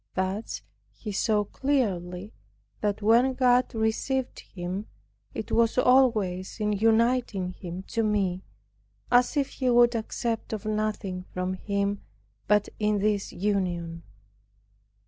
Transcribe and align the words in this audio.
Thus 0.15 0.63
he 0.93 1.11
saw 1.11 1.43
clearly 1.43 2.33
that 2.79 3.03
when 3.03 3.35
God 3.35 3.75
received 3.75 4.39
him, 4.39 4.87
it 5.35 5.51
was 5.51 5.77
always 5.77 6.59
in 6.59 6.73
uniting 6.73 7.51
him 7.51 7.83
to 7.83 8.01
me, 8.01 8.41
as 9.11 9.37
if 9.37 9.49
He 9.49 9.69
would 9.69 9.93
accept 9.93 10.53
of 10.53 10.65
nothing 10.65 11.25
from 11.31 11.53
him 11.53 12.01
but 12.47 12.67
in 12.79 12.97
this 12.97 13.31
union. 13.31 14.01